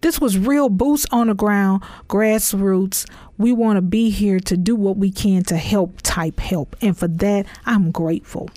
This 0.00 0.20
was 0.20 0.38
real 0.38 0.68
boots 0.70 1.04
on 1.10 1.26
the 1.26 1.34
ground, 1.34 1.82
grassroots. 2.08 3.08
We 3.36 3.52
want 3.52 3.76
to 3.76 3.82
be 3.82 4.10
here 4.10 4.40
to 4.40 4.56
do 4.56 4.74
what 4.74 4.96
we 4.96 5.10
can 5.10 5.42
to 5.44 5.56
help 5.56 6.00
type 6.02 6.40
help. 6.40 6.74
And 6.80 6.96
for 6.96 7.08
that, 7.08 7.46
I'm 7.66 7.90
grateful. 7.90 8.48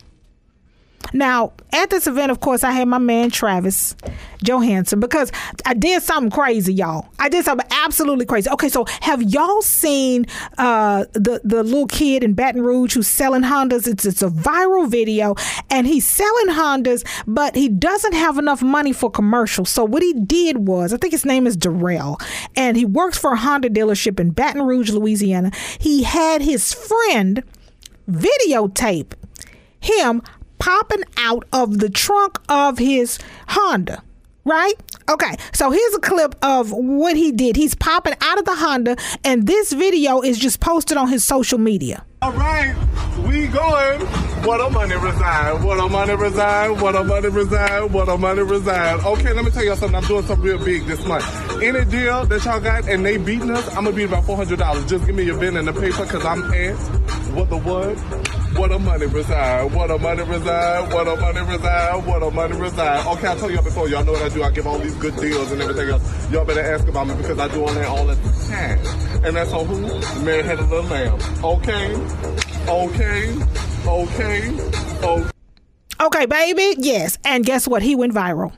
Now, 1.13 1.53
at 1.71 1.89
this 1.89 2.07
event, 2.07 2.31
of 2.31 2.39
course, 2.39 2.63
I 2.63 2.71
had 2.71 2.87
my 2.87 2.97
man 2.97 3.29
Travis 3.29 3.95
Johansson 4.41 4.99
because 4.99 5.31
I 5.65 5.73
did 5.73 6.01
something 6.03 6.31
crazy, 6.31 6.73
y'all. 6.73 7.07
I 7.19 7.29
did 7.29 7.45
something 7.45 7.67
absolutely 7.71 8.25
crazy. 8.25 8.49
Okay, 8.49 8.69
so 8.69 8.85
have 9.01 9.21
y'all 9.21 9.61
seen 9.61 10.25
uh, 10.57 11.05
the 11.13 11.41
the 11.43 11.63
little 11.63 11.87
kid 11.87 12.23
in 12.23 12.33
Baton 12.33 12.61
Rouge 12.61 12.95
who's 12.95 13.07
selling 13.07 13.43
Hondas? 13.43 13.87
It's 13.87 14.05
it's 14.05 14.21
a 14.21 14.29
viral 14.29 14.89
video, 14.89 15.35
and 15.69 15.87
he's 15.87 16.05
selling 16.05 16.55
Hondas, 16.55 17.07
but 17.27 17.55
he 17.55 17.69
doesn't 17.69 18.13
have 18.13 18.37
enough 18.37 18.61
money 18.61 18.91
for 18.91 19.09
commercials. 19.09 19.69
So 19.69 19.85
what 19.85 20.01
he 20.01 20.13
did 20.13 20.67
was, 20.67 20.93
I 20.93 20.97
think 20.97 21.13
his 21.13 21.25
name 21.25 21.47
is 21.47 21.55
Darrell, 21.55 22.19
and 22.55 22.75
he 22.75 22.85
works 22.85 23.17
for 23.17 23.33
a 23.33 23.37
Honda 23.37 23.69
dealership 23.69 24.19
in 24.19 24.31
Baton 24.31 24.63
Rouge, 24.63 24.89
Louisiana. 24.91 25.51
He 25.79 26.03
had 26.03 26.41
his 26.41 26.73
friend 26.73 27.43
videotape 28.09 29.13
him 29.79 30.21
popping 30.63 31.03
out 31.17 31.43
of 31.51 31.79
the 31.79 31.89
trunk 31.89 32.39
of 32.47 32.77
his 32.77 33.19
Honda. 33.49 34.01
Right? 34.45 34.73
Okay, 35.09 35.35
so 35.53 35.71
here's 35.71 35.93
a 35.95 35.99
clip 35.99 36.35
of 36.41 36.71
what 36.71 37.17
he 37.17 37.33
did. 37.33 37.57
He's 37.57 37.75
popping 37.75 38.13
out 38.21 38.39
of 38.39 38.45
the 38.45 38.55
Honda, 38.55 38.95
and 39.25 39.45
this 39.45 39.73
video 39.73 40.21
is 40.21 40.37
just 40.37 40.61
posted 40.61 40.97
on 40.97 41.09
his 41.09 41.23
social 41.23 41.57
media. 41.57 42.05
All 42.21 42.31
right, 42.31 42.73
we 43.27 43.47
going. 43.47 43.99
What 44.45 44.59
a 44.59 44.69
money 44.69 44.95
reside. 44.95 45.63
What 45.63 45.79
a 45.79 45.87
money 45.89 46.15
reside. 46.15 46.81
What 46.81 46.95
a 46.95 47.03
money 47.03 47.29
reside. 47.29 47.91
What 47.91 48.09
a 48.09 48.17
money 48.17 48.43
reside. 48.43 49.05
Okay, 49.05 49.33
let 49.33 49.43
me 49.45 49.51
tell 49.51 49.63
y'all 49.63 49.75
something. 49.75 49.95
I'm 49.95 50.03
doing 50.05 50.25
something 50.25 50.45
real 50.45 50.63
big 50.63 50.85
this 50.85 51.05
month. 51.05 51.25
Any 51.61 51.83
deal 51.85 52.25
that 52.25 52.45
y'all 52.45 52.59
got 52.61 52.87
and 52.87 53.05
they 53.05 53.17
beating 53.17 53.51
us, 53.51 53.67
I'm 53.69 53.83
gonna 53.85 53.93
beat 53.95 54.05
about 54.05 54.25
four 54.25 54.37
hundred 54.37 54.59
dollars. 54.59 54.85
Just 54.85 55.05
give 55.05 55.15
me 55.15 55.23
your 55.23 55.37
bin 55.37 55.57
and 55.57 55.67
the 55.67 55.73
paper, 55.73 56.05
cause 56.05 56.25
I'm 56.25 56.43
at 56.53 56.75
what 57.33 57.49
the 57.49 57.57
what 57.57 58.42
what 58.55 58.71
a 58.71 58.79
money 58.79 59.05
reside, 59.07 59.73
what 59.73 59.91
a 59.91 59.97
money 59.97 60.23
reside, 60.23 60.93
what 60.93 61.07
a 61.07 61.15
money 61.15 61.41
reside, 61.41 62.05
what 62.05 62.23
a 62.23 62.31
money 62.31 62.55
reside. 62.55 63.05
Okay, 63.07 63.27
I 63.27 63.35
told 63.35 63.51
y'all 63.51 63.63
before, 63.63 63.89
y'all 63.89 64.03
know 64.03 64.13
what 64.13 64.21
I 64.21 64.29
do. 64.29 64.43
I 64.43 64.51
give 64.51 64.67
all 64.67 64.79
these 64.79 64.95
good 64.95 65.15
deals 65.17 65.51
and 65.51 65.61
everything 65.61 65.89
else. 65.89 66.31
Y'all 66.31 66.45
better 66.45 66.61
ask 66.61 66.87
about 66.87 67.07
me 67.07 67.15
because 67.15 67.39
I 67.39 67.47
do 67.47 67.61
all 67.61 67.73
that 67.73 67.85
all 67.87 68.09
at 68.09 68.17
the 68.23 68.47
time. 68.49 69.25
And 69.25 69.35
that's 69.35 69.51
on 69.53 69.65
who? 69.65 70.23
Mary 70.23 70.43
had 70.43 70.59
a 70.59 70.65
little 70.65 70.83
lamb. 70.83 71.19
Okay, 71.43 71.95
okay, 72.67 73.35
okay, 73.87 74.59
okay. 75.03 75.29
Okay, 76.01 76.25
baby. 76.25 76.75
Yes. 76.79 77.17
And 77.23 77.45
guess 77.45 77.67
what? 77.67 77.81
He 77.81 77.95
went 77.95 78.13
viral. 78.13 78.51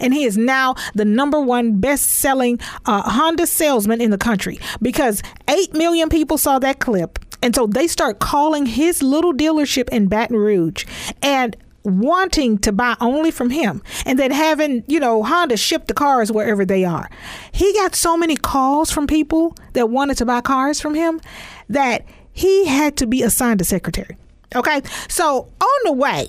And 0.00 0.12
he 0.12 0.24
is 0.24 0.36
now 0.36 0.74
the 0.94 1.04
number 1.04 1.40
one 1.40 1.80
best 1.80 2.06
selling 2.06 2.58
uh, 2.84 3.02
Honda 3.02 3.46
salesman 3.46 4.00
in 4.00 4.10
the 4.10 4.18
country 4.18 4.58
because 4.82 5.22
8 5.48 5.72
million 5.72 6.08
people 6.10 6.36
saw 6.36 6.58
that 6.58 6.78
clip 6.80 7.18
and 7.42 7.54
so 7.54 7.66
they 7.66 7.86
start 7.86 8.18
calling 8.18 8.66
his 8.66 9.02
little 9.02 9.32
dealership 9.32 9.88
in 9.90 10.08
Baton 10.08 10.36
Rouge 10.36 10.84
and 11.22 11.56
wanting 11.82 12.58
to 12.58 12.72
buy 12.72 12.94
only 13.00 13.30
from 13.30 13.50
him 13.50 13.82
and 14.04 14.18
then 14.18 14.30
having, 14.30 14.84
you 14.86 15.00
know, 15.00 15.22
Honda 15.22 15.56
ship 15.56 15.86
the 15.86 15.94
cars 15.94 16.30
wherever 16.30 16.64
they 16.64 16.84
are. 16.84 17.10
He 17.52 17.72
got 17.72 17.94
so 17.94 18.16
many 18.16 18.36
calls 18.36 18.90
from 18.90 19.06
people 19.06 19.56
that 19.72 19.88
wanted 19.88 20.18
to 20.18 20.26
buy 20.26 20.42
cars 20.42 20.80
from 20.80 20.94
him 20.94 21.20
that 21.68 22.04
he 22.32 22.66
had 22.66 22.96
to 22.98 23.06
be 23.06 23.22
assigned 23.22 23.60
a 23.60 23.64
secretary. 23.64 24.16
Okay. 24.54 24.82
So 25.08 25.50
on 25.60 25.80
the 25.84 25.92
way 25.92 26.28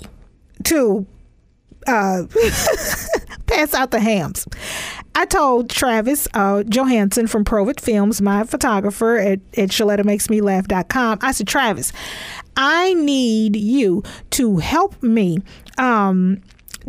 to 0.65 1.05
uh, 1.87 2.23
pass 3.51 3.73
out 3.73 3.91
the 3.91 3.99
hams. 3.99 4.47
I 5.13 5.25
told 5.25 5.69
Travis 5.69 6.27
uh, 6.33 6.63
Johansson 6.63 7.27
from 7.27 7.43
Provit 7.43 7.79
Films, 7.79 8.21
my 8.21 8.43
photographer 8.43 9.17
at, 9.17 9.39
at 9.57 9.69
ShelettaMakesMeLaugh.com, 9.69 11.19
I 11.21 11.31
said, 11.31 11.47
Travis, 11.47 11.91
I 12.55 12.93
need 12.93 13.55
you 13.55 14.03
to 14.31 14.57
help 14.57 15.01
me 15.03 15.39
um, 15.77 16.41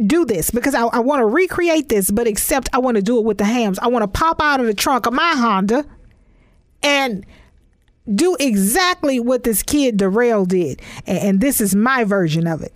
do 0.07 0.25
this 0.25 0.51
because 0.51 0.75
I, 0.75 0.85
I 0.85 1.01
want 1.01 1.21
to 1.21 1.27
recreate 1.27 1.89
this, 1.89 2.11
but 2.11 2.27
except 2.27 2.69
I 2.73 2.79
want 2.79 2.97
to 2.97 3.03
do 3.03 3.19
it 3.19 3.25
with 3.25 3.39
the 3.39 3.45
hams. 3.45 3.79
I 3.81 3.89
want 3.89 4.03
to 4.03 4.09
pop 4.09 4.41
out 4.41 4.61
of 4.61 4.67
the 4.67 4.75
trunk 4.75 5.07
of 5.07 5.13
my 5.13 5.35
Honda 5.35 5.85
and 6.83 7.27
do 8.13 8.37
exactly 8.41 9.21
what 9.21 9.45
this 9.45 9.63
kid 9.63 9.97
Darrell 9.97 10.45
did. 10.45 10.81
And, 11.07 11.19
and 11.19 11.41
this 11.41 11.61
is 11.61 11.75
my 11.75 12.05
version 12.05 12.47
of 12.47 12.63
it. 12.63 12.73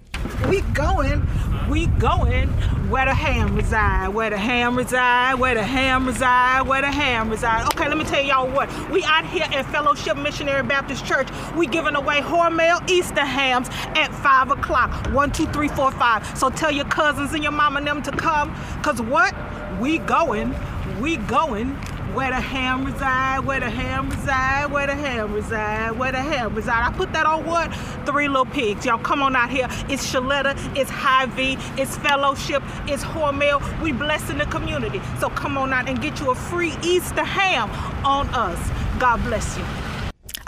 We 0.49 0.61
going 0.73 1.27
we 1.69 1.87
going 1.87 2.49
where 2.89 3.05
the 3.07 3.15
ham 3.15 3.57
reside, 3.57 4.09
where 4.09 4.31
the 4.31 4.39
ham 4.39 4.77
reside, 4.77 5.35
where 5.35 5.55
the 5.55 5.63
ham 5.63 6.07
reside, 6.07 6.63
where 6.63 6.81
the 6.81 6.91
ham 6.91 7.29
reside. 7.29 7.67
Okay, 7.75 7.89
let 7.89 7.99
me 7.99 8.05
tell 8.05 8.23
y'all 8.23 8.49
what. 8.49 8.71
We 8.91 9.03
out 9.05 9.27
here 9.27 9.47
at 9.51 9.67
Fellowship 9.67 10.17
Missionary 10.17 10.63
Baptist 10.63 11.05
Church. 11.05 11.29
We 11.57 11.67
giving 11.67 11.97
away 11.97 12.21
Hormel 12.21 12.89
Easter 12.89 13.25
hams 13.25 13.69
at 13.97 14.09
five 14.15 14.51
o'clock. 14.51 14.93
One, 15.13 15.33
two, 15.33 15.47
three, 15.47 15.69
four, 15.69 15.91
five. 15.93 16.27
So 16.39 16.51
tell 16.51 16.71
your 16.71 16.85
cousins 16.87 17.33
and 17.33 17.43
your 17.43 17.53
mama 17.53 17.79
and 17.79 17.87
them 17.87 18.03
to 18.03 18.13
come. 18.13 18.55
Cause 18.83 19.03
what? 19.03 19.35
We 19.81 19.99
going, 19.99 20.55
we 21.01 21.17
going 21.17 21.77
where 22.17 22.31
the 22.31 22.41
ham 22.41 22.87
reside, 22.87 23.41
where 23.41 23.61
the 23.61 23.69
ham 23.69 24.09
reside, 24.09 24.73
where 24.73 24.87
the 24.87 24.95
ham 24.95 25.35
reside, 25.35 25.99
where 25.99 26.13
the 26.13 26.19
ham 26.19 26.55
reside. 26.55 26.83
I 26.83 26.91
put 26.91 27.13
that 27.13 27.27
on 27.27 27.45
what? 27.45 27.71
Three 28.07 28.27
little 28.27 28.47
pigs. 28.47 28.87
Y'all 28.87 28.97
come 28.97 29.21
on 29.21 29.37
out 29.37 29.51
here. 29.51 29.69
It's 29.91 30.11
Sheletta, 30.11 30.57
it's 30.75 30.89
Hy-Vee, 30.89 31.59
it's 31.77 31.99
Fellowship, 31.99 32.63
it's 32.87 33.05
Hormel. 33.05 33.61
We 33.83 33.93
blessing 33.93 34.39
the 34.39 34.47
community. 34.47 35.03
So 35.21 35.29
come 35.29 35.59
on 35.59 35.75
out 35.75 35.91
and 35.91 36.01
get 36.01 36.19
you 36.19 36.31
a 36.31 36.35
free 36.35 36.73
Easter 36.83 37.23
ham 37.23 37.71
on 38.03 38.29
us. 38.31 38.59
God 38.99 39.23
bless 39.25 39.59
you. 39.59 39.65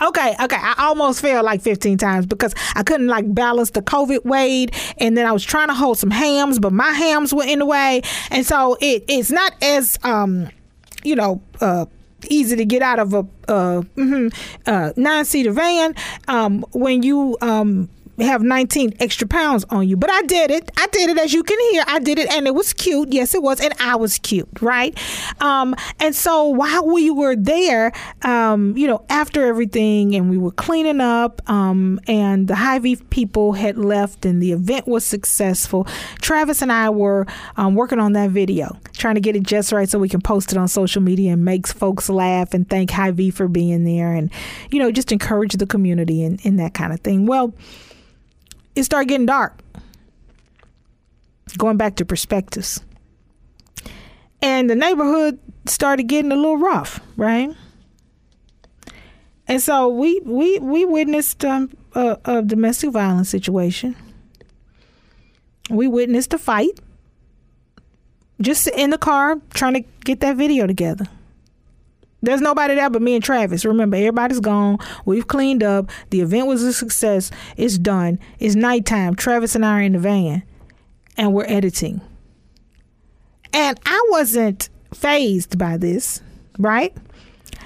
Okay, 0.01 0.37
okay. 0.41 0.57
I 0.59 0.75
almost 0.79 1.21
failed 1.21 1.45
like 1.45 1.61
15 1.61 1.99
times 1.99 2.25
because 2.25 2.55
I 2.77 2.83
couldn't 2.83 3.09
like 3.09 3.35
balance 3.35 3.73
the 3.73 3.83
COVID 3.83 4.25
weight 4.25 4.71
and 4.97 5.19
then 5.19 5.27
I 5.27 5.33
was 5.33 5.45
trying 5.45 5.69
to 5.69 5.75
hold 5.75 5.99
some 5.99 6.11
hams, 6.11 6.59
but 6.59 6.73
my 6.73 6.93
hams 6.93 7.35
were 7.35 7.45
in 7.45 7.59
the 7.59 7.67
way. 7.67 8.01
And 8.31 8.47
so 8.47 8.79
it, 8.81 9.05
it's 9.07 9.31
not 9.31 9.53
as 9.61 9.99
um 10.03 10.49
you 11.05 11.17
know, 11.17 11.41
uh, 11.61 11.87
easy 12.29 12.57
to 12.57 12.65
get 12.65 12.83
out 12.83 12.99
of 12.99 13.15
a 13.15 13.19
uh, 13.49 13.83
mm-hmm, 13.97 14.29
uh, 14.67 14.93
nine 14.97 15.25
seater 15.25 15.53
van 15.53 15.95
um, 16.27 16.65
when 16.73 17.03
you 17.03 17.37
um, 17.41 17.89
have 18.19 18.43
19 18.43 18.95
extra 19.01 19.27
pounds 19.27 19.65
on 19.71 19.89
you. 19.89 19.97
But 19.97 20.11
I 20.11 20.23
did 20.23 20.51
it. 20.51 20.71
I 20.77 20.87
did 20.89 21.11
it 21.11 21.19
as 21.19 21.33
you 21.33 21.43
can 21.43 21.59
hear. 21.71 21.85
I 21.87 21.99
did 21.99 22.19
it 22.19 22.31
and 22.31 22.47
it 22.47 22.55
was 22.55 22.73
cute. 22.73 23.13
Yes, 23.13 23.35
it 23.35 23.43
was. 23.43 23.61
And 23.61 23.75
I 23.81 23.97
was 23.97 24.19
cute, 24.19 24.49
right? 24.61 24.99
Um, 25.41 25.75
and 26.01 26.15
so 26.15 26.47
while 26.49 26.87
we 26.87 27.11
were 27.11 27.37
there, 27.37 27.93
um, 28.23 28.77
you 28.77 28.87
know, 28.87 29.05
after 29.09 29.47
everything 29.47 30.15
and 30.15 30.31
we 30.31 30.39
were 30.39 30.51
cleaning 30.51 31.01
up 31.01 31.43
um, 31.49 32.01
and 32.09 32.49
the 32.49 32.57
Hy-Vee 32.57 32.97
people 33.11 33.53
had 33.53 33.79
left 33.79 34.25
and 34.25 34.43
the 34.43 34.53
event 34.53 34.87
was 34.87 35.05
successful, 35.05 35.87
Travis 36.21 36.63
and 36.63 36.73
I 36.73 36.91
were 36.91 37.27
um, 37.57 37.75
working 37.75 38.01
on 38.01 38.13
that 38.15 38.31
video, 38.31 38.79
trying 38.95 39.15
to 39.15 39.21
get 39.21 39.37
it 39.37 39.43
just 39.43 39.73
right 39.73 39.89
so 39.89 39.99
we 39.99 40.09
can 40.09 40.21
post 40.21 40.53
it 40.53 40.59
on 40.59 40.69
social 40.69 41.03
media 41.03 41.33
and 41.33 41.45
make 41.45 41.67
folks 41.67 42.09
laugh 42.09 42.55
and 42.55 42.69
thank 42.69 42.91
Hy-Vee 42.91 43.31
for 43.31 43.49
being 43.49 43.85
there 43.85 44.13
and, 44.13 44.31
you 44.71 44.79
know, 44.79 44.91
just 44.91 45.13
encourage 45.13 45.55
the 45.55 45.67
community 45.67 46.25
and, 46.25 46.41
and 46.45 46.59
that 46.59 46.75
kind 46.75 46.93
of 46.93 47.01
thing. 47.01 47.27
Well, 47.27 47.55
it 48.79 48.85
started 48.85 49.09
getting 49.09 49.27
dark. 49.27 49.61
Going 51.57 51.77
back 51.77 51.97
to 51.97 52.05
perspectives. 52.05 52.81
And 54.41 54.71
the 54.71 54.77
neighborhood 54.77 55.41
started 55.67 56.05
getting 56.05 56.31
a 56.31 56.37
little 56.37 56.59
rough, 56.59 57.01
right? 57.17 57.51
And 59.49 59.61
so 59.61 59.89
we 59.89 60.21
we 60.25 60.59
we 60.61 60.85
witnessed 60.85 61.45
um, 61.45 61.71
a, 61.95 62.19
a 62.25 62.43
domestic 62.43 62.91
violence 62.91 63.29
situation. 63.29 63.97
We 65.71 65.89
witnessed 65.89 66.33
a 66.35 66.39
fight. 66.39 66.79
Just 68.41 68.69
in 68.69 68.91
the 68.91 68.99
car 68.99 69.41
trying 69.55 69.75
to 69.75 69.85
get 70.05 70.21
that 70.21 70.37
video 70.37 70.69
together. 70.69 71.07
There's 72.21 72.41
nobody 72.41 72.75
there 72.75 72.91
but 72.91 73.03
me 73.03 73.15
and 73.15 73.23
Travis. 73.23 73.65
Remember, 73.65 73.97
everybody's 73.97 74.41
gone. 74.41 74.79
We've 75.05 75.27
cleaned 75.27 75.63
up. 75.63 75.91
The 76.11 76.21
event 76.21 76.47
was 76.47 76.63
a 76.63 76.73
success. 76.73 77.31
It's 77.57 77.79
done. 77.79 78.19
It's 78.41 78.57
nighttime. 78.57 79.15
Travis 79.15 79.55
and 79.55 79.65
I 79.65 79.79
are 79.79 79.83
in 79.83 79.93
the 79.93 79.99
van 79.99 80.43
and 81.17 81.35
we're 81.35 81.47
editing. 81.47 82.01
And 83.53 83.79
I 83.85 84.07
wasn't 84.11 84.69
phased 84.93 85.59
by 85.59 85.77
this, 85.77 86.23
right? 86.59 86.97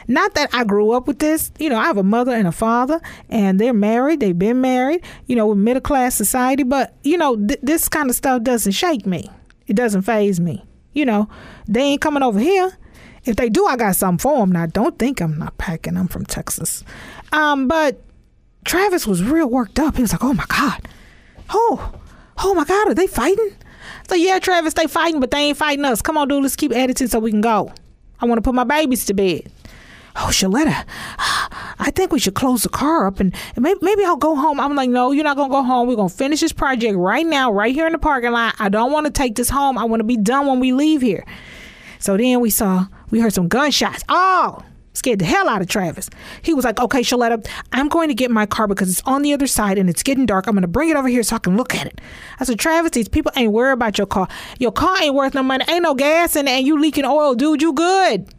Not 0.09 0.35
that 0.35 0.51
I 0.53 0.65
grew 0.65 0.93
up 0.93 1.07
with 1.07 1.19
this. 1.19 1.53
You 1.59 1.69
know, 1.69 1.79
I 1.79 1.85
have 1.85 1.97
a 1.97 2.03
mother 2.03 2.33
and 2.33 2.49
a 2.49 2.53
father, 2.53 3.01
and 3.29 3.61
they're 3.61 3.73
married. 3.73 4.21
They've 4.21 4.39
been 4.39 4.61
married. 4.61 5.03
You 5.27 5.37
know, 5.37 5.47
with 5.47 5.59
middle 5.59 5.81
class 5.81 6.15
society. 6.15 6.65
But 6.65 6.95
you 7.03 7.17
know, 7.17 7.37
th- 7.37 7.61
this 7.63 7.89
kind 7.89 8.11
of 8.11 8.17
stuff 8.17 8.43
doesn't 8.43 8.73
shake 8.73 9.07
me. 9.07 9.31
It 9.67 9.77
doesn't 9.77 10.03
phase 10.03 10.41
me. 10.41 10.65
You 10.93 11.07
know, 11.07 11.29
they 11.69 11.81
ain't 11.81 12.01
coming 12.01 12.23
over 12.23 12.39
here. 12.39 12.77
If 13.25 13.37
they 13.37 13.49
do, 13.49 13.67
I 13.67 13.77
got 13.77 13.97
something 13.97 14.19
for 14.19 14.39
them. 14.39 14.53
Now, 14.53 14.67
don't 14.67 14.99
think 14.99 15.21
I'm 15.21 15.39
not 15.39 15.57
packing. 15.59 15.97
I'm 15.97 16.09
from 16.09 16.27
Texas. 16.27 16.83
Um, 17.33 17.69
but 17.69 18.01
Travis 18.65 19.07
was 19.07 19.23
real 19.23 19.49
worked 19.49 19.79
up. 19.79 19.97
He 19.97 20.03
was 20.03 20.13
like, 20.13 20.25
"Oh 20.25 20.33
my 20.35 20.47
god, 20.49 20.89
oh, 21.51 21.93
oh 22.39 22.55
my 22.55 22.65
god, 22.65 22.89
are 22.89 22.95
they 22.95 23.07
fighting?" 23.07 23.53
So 24.09 24.15
yeah, 24.15 24.39
Travis, 24.39 24.75
they 24.75 24.87
fighting, 24.87 25.21
but 25.21 25.31
they 25.31 25.39
ain't 25.39 25.57
fighting 25.57 25.85
us. 25.85 26.03
Come 26.03 26.19
on, 26.19 26.29
dude, 26.29 26.43
let's 26.43 26.57
keep 26.57 26.73
editing 26.73 27.09
so 27.09 27.19
we 27.19 27.31
can 27.31 27.41
go. 27.41 27.73
I 28.21 28.27
want 28.27 28.39
to 28.39 28.43
put 28.43 28.55
my 28.55 28.65
babies 28.65 29.05
to 29.07 29.15
bed. 29.15 29.51
Oh, 30.15 30.29
Sheletta, 30.31 30.85
I 31.79 31.91
think 31.95 32.13
we 32.13 32.19
should 32.19 32.35
close 32.35 32.65
the 32.65 32.69
car 32.69 33.07
up 33.07 33.19
and 33.19 33.35
maybe, 33.57 33.79
maybe 33.81 34.05
I'll 34.05 34.17
go 34.17 34.37
home. 34.37 34.61
I'm 34.61 34.77
like, 34.77 34.91
no, 34.91 35.11
you're 35.11 35.25
not 35.25 35.37
going 35.37 35.49
to 35.49 35.55
go 35.55 35.63
home. 35.63 35.89
We're 35.89 35.97
going 35.97 36.11
to 36.11 36.15
finish 36.15 36.41
this 36.41 36.53
project 36.53 36.97
right 36.97 37.25
now, 37.25 37.51
right 37.51 37.75
here 37.75 37.87
in 37.87 37.93
the 37.93 37.99
parking 37.99 38.33
lot. 38.33 38.55
I 38.59 38.69
don't 38.69 38.93
want 38.93 39.07
to 39.07 39.13
take 39.13 39.37
this 39.37 39.49
home. 39.49 39.79
I 39.79 39.85
want 39.85 40.01
to 40.01 40.05
be 40.05 40.19
done 40.19 40.47
when 40.47 40.61
we 40.61 40.73
leave 40.73 41.01
here. 41.01 41.25
So 41.99 42.19
then 42.19 42.41
we 42.41 42.51
saw, 42.51 42.89
we 43.13 43.21
heard 43.21 43.33
some 43.33 43.47
gunshots. 43.47 44.03
Oh, 44.09 44.59
scared 44.95 45.19
the 45.21 45.25
hell 45.25 45.49
out 45.49 45.61
of 45.61 45.69
Travis. 45.69 46.09
He 46.41 46.55
was 46.55 46.65
like, 46.65 46.81
okay, 46.81 47.01
Sheletta, 47.01 47.47
I'm 47.73 47.89
going 47.89 48.09
to 48.09 48.15
get 48.15 48.31
my 48.31 48.47
car 48.47 48.67
because 48.67 48.91
it's 48.91 49.03
on 49.05 49.23
the 49.23 49.33
other 49.35 49.47
side 49.47 49.79
and 49.79 49.89
it's 49.89 50.03
getting 50.03 50.27
dark. 50.27 50.47
I'm 50.47 50.55
going 50.55 50.63
to 50.63 50.69
bring 50.69 50.89
it 50.89 50.97
over 50.97 51.09
here 51.09 51.23
so 51.23 51.37
I 51.37 51.39
can 51.39 51.57
look 51.57 51.75
at 51.75 51.87
it. 51.87 52.01
I 52.41 52.45
said, 52.45 52.59
Travis, 52.59 52.93
these 52.93 53.09
people 53.09 53.31
ain't 53.37 53.53
worried 53.53 53.75
about 53.75 53.99
your 53.99 54.07
car. 54.07 54.29
Your 54.59 54.73
car 54.73 55.01
ain't 55.03 55.15
worth 55.15 55.35
no 55.35 55.43
money. 55.43 55.65
Ain't 55.69 55.83
no 55.83 55.95
gas 55.95 56.35
in 56.37 56.49
it 56.49 56.53
and 56.53 56.67
you 56.67 56.81
leaking 56.81 57.05
oil. 57.05 57.35
Dude, 57.35 57.63
you 57.63 57.75
good. 57.75 58.35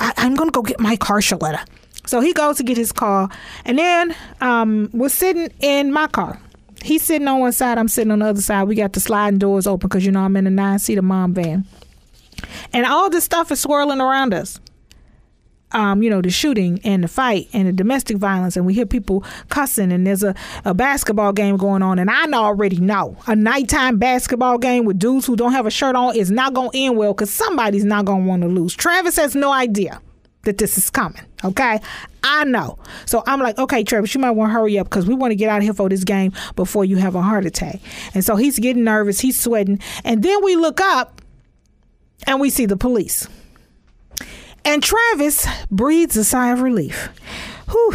I, 0.00 0.12
am 0.18 0.34
going 0.34 0.48
to 0.48 0.52
go 0.52 0.62
get 0.62 0.80
my 0.80 0.96
car, 0.96 1.20
Sheletta. 1.20 1.64
So 2.06 2.20
he 2.20 2.32
goes 2.32 2.56
to 2.56 2.64
get 2.64 2.76
his 2.76 2.90
car 2.90 3.28
and 3.64 3.78
then 3.78 4.14
um, 4.40 4.90
we're 4.92 5.08
sitting 5.08 5.50
in 5.60 5.92
my 5.92 6.08
car. 6.08 6.40
He's 6.82 7.02
sitting 7.02 7.28
on 7.28 7.40
one 7.40 7.52
side, 7.52 7.78
I'm 7.78 7.88
sitting 7.88 8.10
on 8.10 8.20
the 8.20 8.26
other 8.26 8.40
side. 8.40 8.64
We 8.64 8.74
got 8.74 8.94
the 8.94 9.00
sliding 9.00 9.38
doors 9.38 9.66
open 9.66 9.88
because, 9.88 10.04
you 10.04 10.10
know, 10.10 10.20
I'm 10.20 10.36
in 10.36 10.46
a 10.46 10.50
nine 10.50 10.78
seater 10.78 11.02
mom 11.02 11.34
van. 11.34 11.66
And 12.72 12.86
all 12.86 13.10
this 13.10 13.24
stuff 13.24 13.50
is 13.52 13.60
swirling 13.60 14.00
around 14.00 14.34
us 14.34 14.60
um, 15.72 16.02
you 16.02 16.10
know, 16.10 16.20
the 16.20 16.30
shooting 16.30 16.80
and 16.84 17.04
the 17.04 17.08
fight 17.08 17.48
and 17.52 17.68
the 17.68 17.72
domestic 17.72 18.16
violence, 18.16 18.56
and 18.56 18.66
we 18.66 18.74
hear 18.74 18.86
people 18.86 19.24
cussing, 19.48 19.92
and 19.92 20.06
there's 20.06 20.22
a, 20.22 20.34
a 20.64 20.74
basketball 20.74 21.32
game 21.32 21.56
going 21.56 21.82
on, 21.82 21.98
and 21.98 22.10
I 22.10 22.24
already 22.32 22.78
know 22.78 23.16
a 23.26 23.36
nighttime 23.36 23.98
basketball 23.98 24.58
game 24.58 24.84
with 24.84 24.98
dudes 24.98 25.26
who 25.26 25.36
don't 25.36 25.52
have 25.52 25.66
a 25.66 25.70
shirt 25.70 25.94
on 25.94 26.16
is 26.16 26.30
not 26.30 26.54
going 26.54 26.70
to 26.70 26.78
end 26.78 26.96
well 26.96 27.12
because 27.12 27.30
somebody's 27.30 27.84
not 27.84 28.04
going 28.04 28.22
to 28.22 28.28
want 28.28 28.42
to 28.42 28.48
lose. 28.48 28.74
Travis 28.74 29.16
has 29.16 29.34
no 29.34 29.52
idea 29.52 30.00
that 30.42 30.58
this 30.58 30.78
is 30.78 30.88
coming. 30.88 31.22
Okay, 31.44 31.80
I 32.24 32.44
know. 32.44 32.78
So 33.04 33.22
I'm 33.26 33.40
like, 33.40 33.58
okay, 33.58 33.84
Travis, 33.84 34.14
you 34.14 34.20
might 34.20 34.30
want 34.30 34.50
to 34.50 34.54
hurry 34.54 34.78
up 34.78 34.88
because 34.88 35.06
we 35.06 35.14
want 35.14 35.32
to 35.32 35.36
get 35.36 35.50
out 35.50 35.58
of 35.58 35.64
here 35.64 35.74
for 35.74 35.88
this 35.88 36.02
game 36.02 36.32
before 36.56 36.84
you 36.84 36.96
have 36.96 37.14
a 37.14 37.22
heart 37.22 37.44
attack. 37.44 37.80
And 38.14 38.24
so 38.24 38.36
he's 38.36 38.58
getting 38.58 38.84
nervous, 38.84 39.20
he's 39.20 39.38
sweating, 39.38 39.80
and 40.04 40.22
then 40.22 40.42
we 40.42 40.56
look 40.56 40.80
up 40.80 41.19
and 42.26 42.40
we 42.40 42.50
see 42.50 42.66
the 42.66 42.76
police. 42.76 43.28
And 44.64 44.82
Travis 44.82 45.46
breathes 45.70 46.16
a 46.16 46.24
sigh 46.24 46.52
of 46.52 46.60
relief. 46.60 47.08
Whew, 47.70 47.94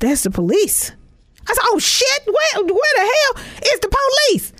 that's 0.00 0.22
the 0.22 0.30
police. 0.30 0.92
I 1.48 1.54
said, 1.54 1.62
oh 1.64 1.78
shit, 1.78 2.26
where, 2.26 2.64
where 2.64 2.94
the 2.96 3.00
hell 3.00 3.44
is 3.72 3.80
the 3.80 3.96
police? 4.28 4.52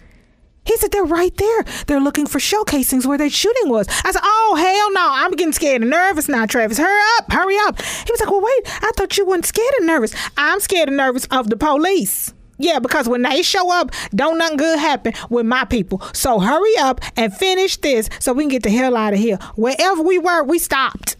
He 0.64 0.76
said, 0.76 0.92
they're 0.92 1.04
right 1.04 1.37
there. 1.37 1.64
They're 1.87 2.00
looking 2.00 2.26
for 2.26 2.38
shell 2.38 2.64
casings 2.64 3.06
where 3.06 3.18
that 3.18 3.32
shooting 3.32 3.68
was. 3.68 3.88
I 4.04 4.12
said, 4.12 4.23
oh, 4.23 4.54
hell 4.56 4.92
no. 4.92 5.09
I'm 5.12 5.32
getting 5.32 5.52
scared 5.52 5.82
and 5.82 5.90
nervous 5.90 6.28
now, 6.28 6.47
Travis. 6.47 6.78
Hurry 6.78 7.02
up, 7.18 7.32
hurry 7.32 7.56
up. 7.66 7.82
He 7.82 8.12
was 8.12 8.21
like, 8.21 8.30
well, 8.30 8.42
wait, 8.42 8.82
I 8.82 8.92
thought 8.97 9.18
you 9.18 9.26
weren't 9.26 9.44
scared 9.44 9.75
and 9.78 9.87
nervous. 9.88 10.14
I'm 10.37 10.61
scared 10.61 10.88
and 10.88 10.97
nervous 10.97 11.25
of 11.26 11.50
the 11.50 11.56
police. 11.56 12.32
Yeah, 12.62 12.78
because 12.78 13.09
when 13.09 13.23
they 13.23 13.42
show 13.42 13.73
up, 13.73 13.90
don't 14.14 14.38
nothing 14.38 14.57
good 14.57 14.78
happen 14.78 15.14
with 15.31 15.47
my 15.47 15.64
people. 15.64 16.00
So 16.12 16.38
hurry 16.38 16.76
up 16.78 17.00
and 17.16 17.35
finish 17.35 17.76
this 17.78 18.09
so 18.21 18.33
we 18.33 18.45
can 18.45 18.50
get 18.50 18.62
the 18.62 18.71
hell 18.71 18.97
out 18.97 19.14
of 19.14 19.19
here. 19.19 19.37
Wherever 19.57 20.00
we 20.00 20.19
were, 20.19 20.45
we 20.45 20.60
stopped 20.60 21.17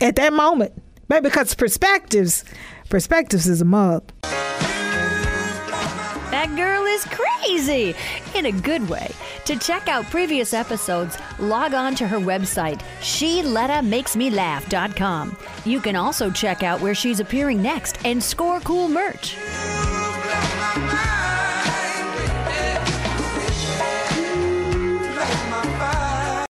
at 0.00 0.16
that 0.16 0.32
moment. 0.32 0.72
Maybe 1.10 1.28
because 1.28 1.54
perspectives, 1.54 2.42
perspectives 2.88 3.46
is 3.46 3.60
a 3.60 3.66
mug. 3.66 4.10
That 6.30 6.54
girl 6.56 6.86
is 6.86 7.04
crazy 7.06 7.94
in 8.34 8.46
a 8.46 8.52
good 8.52 8.88
way. 8.88 9.10
To 9.44 9.56
check 9.56 9.88
out 9.88 10.06
previous 10.06 10.54
episodes, 10.54 11.18
log 11.38 11.74
on 11.74 11.94
to 11.96 12.08
her 12.08 12.18
website, 12.18 12.80
SheLettaMakesMeLaugh.com. 13.00 15.36
You 15.64 15.80
can 15.80 15.96
also 15.96 16.30
check 16.30 16.62
out 16.62 16.80
where 16.80 16.94
she's 16.94 17.20
appearing 17.20 17.60
next 17.60 17.98
and 18.06 18.22
score 18.22 18.60
cool 18.60 18.88
merch. 18.88 19.36